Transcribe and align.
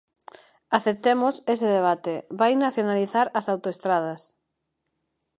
Aceptemos 0.77 1.33
ese 1.53 1.67
debate: 1.77 2.13
vai 2.39 2.53
nacionalizar 2.65 3.27
as 3.39 3.45
autoestradas. 3.53 4.21